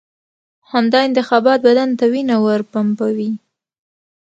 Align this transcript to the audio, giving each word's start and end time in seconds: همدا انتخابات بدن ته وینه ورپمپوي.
همدا 0.71 0.99
انتخابات 1.07 1.59
بدن 1.67 1.89
ته 1.99 2.05
وینه 2.13 2.35
ورپمپوي. 2.45 3.31